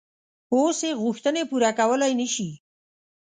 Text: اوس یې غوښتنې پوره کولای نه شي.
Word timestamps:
اوس 0.53 0.77
یې 0.87 0.91
غوښتنې 1.03 1.43
پوره 1.49 1.71
کولای 1.79 2.11
نه 2.19 2.27
شي. 2.33 2.49